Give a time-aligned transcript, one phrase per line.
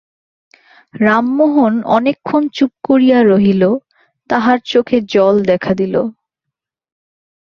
[0.99, 3.63] রামমোহন অনেকক্ষণ চুপ করিয়া রহিল,
[4.29, 5.95] তাহার চোখে জল দেখা দিল।